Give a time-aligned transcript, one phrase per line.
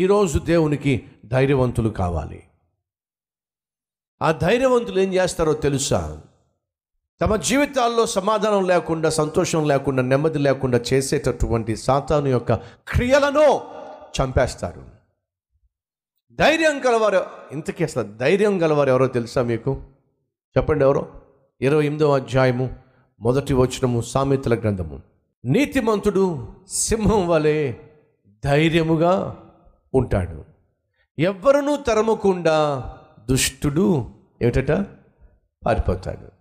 [0.00, 2.42] ఈరోజు దేవునికి ధైర్యవంతులు కావాలి.
[4.22, 6.20] ఆ ధైర్యవంతులు ఏం చేస్తారో తెలుసా?
[7.20, 12.54] తమ జీవితాల్లో సమాధానం లేకుండా సంతోషం లేకుండా నెమ్మది లేకుండా చేసేటటువంటి సాతాను యొక్క
[12.88, 13.60] క్రియలను
[14.20, 14.84] చంపేస్తారు.
[16.32, 19.82] ధైర్యం గలవారు ఇంతకీ అసలు ధైర్యం గలవారు ఎవరో తెలుసా మీకు?
[20.58, 21.08] చెప్పండి ఎవరో?
[21.60, 22.76] ఇరవై ఎనిమిదవ అధ్యాయము
[23.20, 25.02] మొదటి వచనము సామెతల గ్రంథము.
[25.44, 27.74] నీతిమంతుడు సింహం వలె
[28.44, 29.44] ధైర్యముగా
[29.94, 30.44] ఉంటాడు.
[31.18, 32.82] ఎవ్వరునూ తరమకుండా
[33.30, 34.10] దుష్టుడు
[34.42, 34.72] ఏమిటట?
[35.66, 36.38] పారిపోతాడు.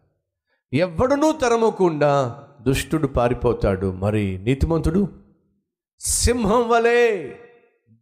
[0.76, 3.92] ఎవ్వడునూ తరమకుండా దుష్టుడు పారిపోతాడు.
[3.92, 5.08] మరి నీతిమంతుడు?
[6.00, 7.32] సింహం వలె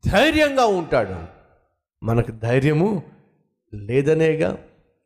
[0.07, 1.15] ధైర్యంగా ఉంటాడు.
[2.05, 3.03] మనకు ధైర్యము
[3.73, 4.57] లేదనేగా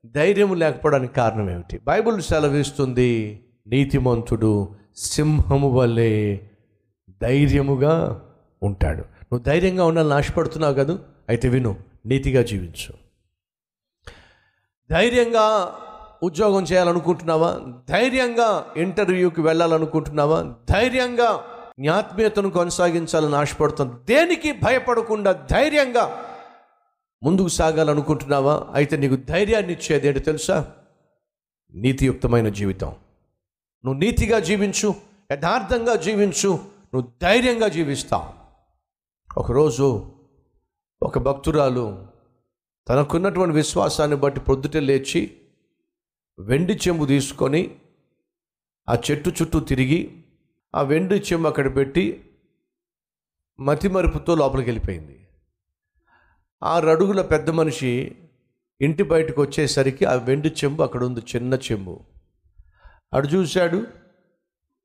[0.06, 1.80] ధైర్యము లేకపోవడానికి కారణం ఏమిటి?
[1.84, 6.38] బైబిల్ సెలవిస్తుంది నీతిమంతుడు సింహము వలె
[7.22, 8.22] ధైర్యముగా
[8.64, 9.06] ఉంటాడు.
[9.32, 10.98] నువ్వు ధైర్యంగా ఉండాలని ఆశపడుతున్నావు కదా?
[11.30, 12.94] అయితే విను నీతిగా జీవించు.
[14.92, 15.76] ధైర్యంగా
[16.24, 17.60] ఉద్యోగం చేయాలనుకుంటున్నావా?
[17.90, 20.56] ధైర్యంగా ఇంటర్వ్యూకి వెళ్ళాలనుకుంటున్నావా?
[20.70, 21.44] ధైర్యంగా
[21.80, 26.26] జ్ఞాత్మీయతను కొనసాగించాలని ఆశపడుతుంది దేనికి భయపడకుండా ధైర్యంగా
[27.24, 28.68] ముందుకు సాగాలనుకుంటున్నావా?
[28.74, 30.72] అయితే నీకు ధైర్యాన్ని ఇచ్చేది ఏంటి తెలుసా?
[31.74, 32.88] నీతియుక్తమైన జీవితం.
[33.86, 34.96] నువ్వు నీతిగా జీవించు
[35.32, 36.48] యథార్థంగా జీవించు
[36.94, 38.39] నువ్వు ధైర్యంగా జీవిస్తావు.
[39.38, 40.12] ఒకరోజు
[41.04, 42.08] ఒక భక్తురాలు
[42.90, 45.38] తనకున్నటువంటి విశ్వాసాన్ని బట్టి పొద్దుట లేచి
[46.40, 47.76] వెండి చెంబు తీసుకొని
[48.90, 50.24] ఆ చెట్టు చుట్టూ తిరిగి
[50.76, 52.24] ఆ వెండి చెంబు అక్కడ పెట్టి
[53.60, 55.28] మతిమరుపుతో లోపలికి వెళ్ళిపోయింది
[56.64, 58.16] ఆ రడుగుల పెద్ద మనిషి
[58.82, 62.00] ఇంటి బయటకు వచ్చేసరికి ఆ వెండి చెంబు అక్కడ ఉంది చిన్న చెంబు.
[63.14, 63.88] అటు చూశాడు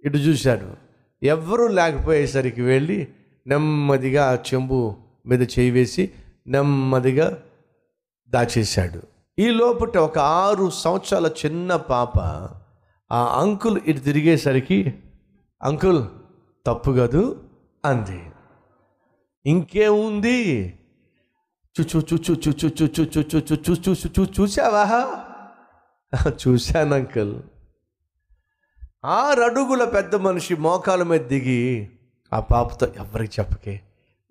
[0.04, 0.76] ఇటు చూశాడు.
[1.22, 3.14] ఎవ్వరూ లేకపోయేసరికి వెళ్ళి
[3.46, 4.78] నెమ్మదిగా ఆ చెంబు
[5.26, 6.04] మీద చేయి వేసి
[6.46, 7.26] నెమ్మదిగా
[8.30, 9.00] దాచేశాడు
[9.38, 12.18] ఈ లోపట ఒక ఆరు సంవత్సరాల చిన్న పాప
[13.10, 14.78] ఆ అంకుల్ ఇటు తిరిగేసరికి
[15.60, 16.02] అంకుల్
[16.66, 17.22] తప్పు కాదు
[17.84, 18.20] అంది
[19.44, 20.38] ఇంకేముంది
[21.76, 24.84] చుచు చుచు చుచు చుచు చుచు చుచు చూచు చూ చూసావా
[26.42, 27.34] చూశాను అంకుల్
[29.04, 31.60] ఆ రడుగుల పెద్ద మనిషి మోకాల మీద దిగి
[32.34, 33.80] ఆ పాపతో ఎవరికి చెప్పకే?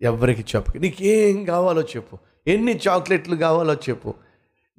[0.01, 0.79] ఎవరికి చెప్పకే?
[0.79, 2.17] నీకేం కావాలో చెప్పు.
[2.47, 4.13] ఎన్ని చాక్లెట్లు కావాలో చెప్పు.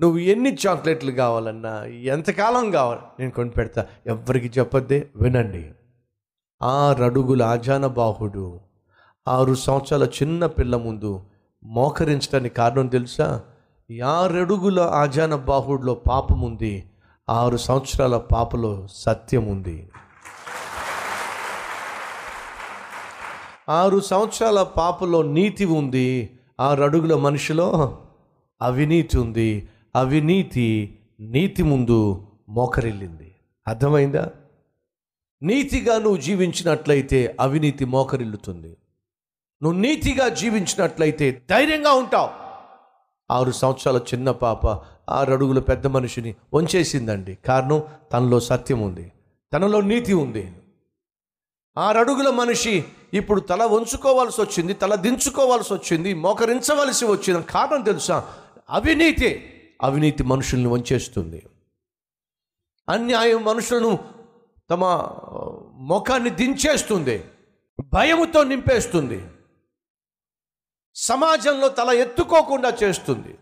[0.00, 3.00] నువ్వు ఎన్ని చాక్లెట్లు కావాలన్నా ఎంతకాలం కావాలి?
[3.20, 3.86] నేను కొని పెడతా.
[4.06, 5.08] ఎవరికి చెప్పొద్దే?
[5.16, 5.70] వినండి.
[6.62, 8.60] ఆరు అడుగుల ఆజాన బాహుడు
[9.28, 11.20] ఆరు సంవత్సరాల చిన్న పిల్ల ముందు
[11.64, 13.42] మోకరించడానికి కారణం తెలుసా?
[14.04, 16.90] ఆరడుగుల ఆజాన బాహుడులో పాపం ఉంది.
[17.30, 19.90] ఆరు సంవత్సరాల పాపలో సత్యం ఉంది.
[23.68, 27.98] ఆరు సంవత్సరాల పాపలో నీతి ఉంది ఆరు అడుగుల మనిషిలో
[28.62, 29.68] అవినీతి ఉంది.
[29.96, 33.34] అవినీతి నీతి ముందు మోకరిల్లింది.
[33.68, 34.30] అర్థమైందా?
[35.42, 38.76] నీతిగా నువ్వు జీవించినట్లయితే అవినీతి మోకరిల్లుతుంది.
[39.62, 42.30] నువ్వు నీతిగా జీవించినట్లయితే ధైర్యంగా ఉంటావు.
[43.32, 44.66] ఆరు సంవత్సరాల చిన్న పాప
[45.10, 47.38] ఆరు అడుగుల పెద్ద మనిషిని వంచేసిందండి.
[47.46, 47.82] కారణం
[48.12, 49.12] తనలో సత్యం ఉంది.
[49.52, 50.52] తనలో నీతి ఉంది.
[51.78, 57.42] ఆరు అడుగుల మనిషి ఇప్పుడు తల వంచుకోవాల్సి వచ్చింది తల దించుకోవాల్సి వచ్చింది మోకరించవలసి వచ్చింది.
[57.42, 58.34] కారణం తెలుసా?
[58.70, 59.50] అవినీతి
[59.82, 61.46] అవినీతి మనుషుల్ని వంచేస్తుంది.
[62.88, 63.98] అన్యాయం మనుషులను
[64.70, 64.84] తమ
[65.74, 67.24] ముఖాన్ని దించేస్తుంది
[67.94, 69.26] భయముతో నింపేస్తుంది
[70.94, 73.38] సమాజంలో తల ఎత్తుకోకుండా చేస్తుంది.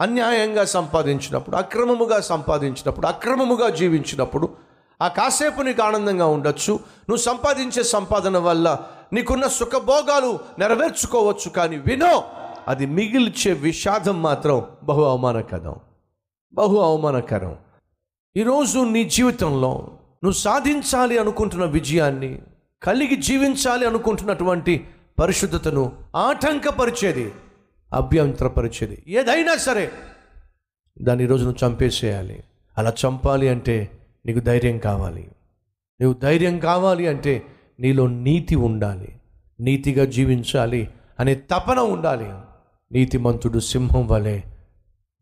[0.00, 4.56] అన్యాయంగా సంపాదించినప్పుడు అక్రమముగా సంపాదించినప్పుడు అక్రమముగా జీవించినప్పుడు
[5.02, 6.72] ఆ కాసేపు నీకు ఆనందంగా ఉండొచ్చు.
[6.72, 8.78] నువ్వు సంపాదించే సంపాదన వల్ల
[9.12, 12.24] నీకున్న సుఖభోగాలు నెరవేర్చుకోవచ్చు కానీ వినో
[12.68, 15.76] అది మిగిల్చే విషాదం మాత్రం బహు అవమానకరం.
[16.54, 17.56] బహు అవమానకరం.
[18.36, 19.72] ఈరోజు నీ జీవితంలో
[20.24, 22.42] నువ్వు సాధించాలి అనుకుంటున్న విజయాన్ని
[22.82, 24.88] కలిగి జీవించాలి అనుకుంటున్నటువంటి
[25.20, 27.32] పరిశుద్ధతను ఆటంకపరిచేది
[27.92, 29.04] అభ్యంతరపరిచేది.
[29.08, 29.92] ఏదైనా సరే
[31.02, 32.44] దాన్ని ఈరోజు నువ్వు చంపేసేయాలి.
[32.78, 35.30] అలా చంపాలి అంటే నీకు ధైర్యం కావాలి.
[36.00, 37.42] నీవు ధైర్యం కావాలి అంటే
[37.80, 39.20] నీలో నీతి ఉండాలి.
[39.60, 40.88] నీతిగా జీవించాలి
[41.20, 42.32] అనే తపన ఉండాలి.
[42.92, 44.40] నీతిమంతుడు సింహం వలె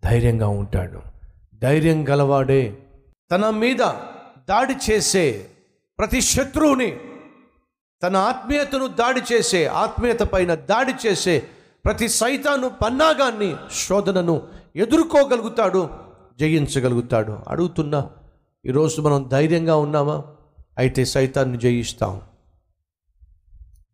[0.04, 1.00] ధైర్యంగా ఉంటాడు.
[1.62, 2.78] ధైర్యం గలవాడే
[3.32, 3.78] తన మీద
[4.48, 5.46] దాడి చేసే
[5.98, 6.96] ప్రతి శత్రువుని
[8.02, 11.42] తన ఆత్మీయతను దాడి చేసే ఆత్మీయత పైన దాడి చేసే
[11.84, 14.42] ప్రతి సైతాను పన్నాగాన్ని శోధనను
[14.76, 15.90] ఎదుర్కోగలుగుతాడు
[16.40, 17.38] జయించగలుగుతాడు.
[17.48, 18.10] అడుగుతున్నా
[18.66, 20.24] ఈరోజు మనం ధైర్యంగా ఉన్నామా?
[20.78, 22.20] అయితే సైతాన్ని జయిస్తాం.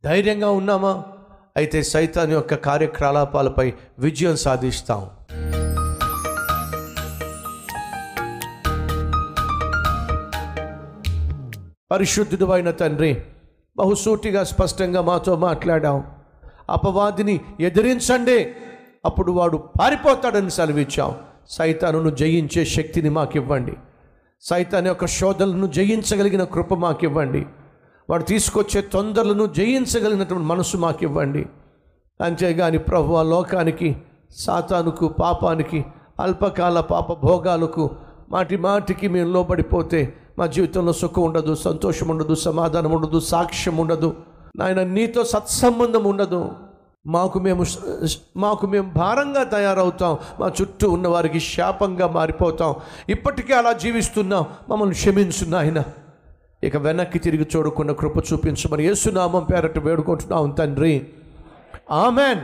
[0.05, 1.05] ధైర్యంగా ఉన్నామా?
[1.57, 5.11] అయితే సైతాన్ యొక్క కార్యకలాపాలపై విజయం సాధిస్తాం.
[11.91, 13.23] పరిశుద్ధుడు అయిన తండ్రి
[13.77, 16.05] బహుసూటిగా స్పష్టంగా మాతో మాట్లాడాం
[16.71, 18.53] అపవాదిని ఎదిరించండి.
[19.05, 21.17] అప్పుడు వాడు పారిపోతాడని సెలవిచ్చాం
[21.49, 23.73] సైతానును జయించే శక్తిని మాకివ్వండి.
[24.41, 27.47] సైతాన్ని యొక్క శోధనలను జయించగలిగిన కృప మాకు ఇవ్వండి
[28.11, 31.47] వాడు తీసుకొచ్చే తొందరలను జయించగలిగినటువంటి మనసు మాకివ్వండి.
[32.21, 33.97] అంతేగాని ప్రభు ఆ లోకానికి
[34.37, 35.85] సాతానుకు పాపానికి
[36.21, 37.91] అల్పకాల పాప భోగాలకు
[38.31, 44.17] మాటి మాటికి మేము లోబడిపోతే మా జీవితంలో సుఖం ఉండదు సంతోషం ఉండదు సమాధానం ఉండదు సాక్ష్యం ఉండదు.
[44.57, 46.49] నాయన నీతో సత్సంబంధం ఉండదు.
[47.07, 47.65] మాకు మేము
[48.37, 50.19] మాకు మేము భారంగా తయారవుతాం.
[50.41, 52.75] మా చుట్టూ ఉన్న వారికి శాపంగా మారిపోతాం.
[53.09, 54.47] ఇప్పటికే అలా జీవిస్తున్నాం.
[54.69, 55.85] మమ్మల్ని క్షమించు నాయన.
[56.65, 61.07] ఇక వెనక్కి తిరిగి చూడకుండా కృప చూపించమని యేసునామం పేరట వేడుకుంటున్నాం తండ్రి.
[61.91, 62.39] ఆమెన్.